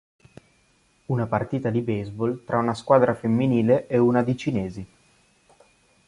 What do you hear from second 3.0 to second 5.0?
femminile e una di cinesi.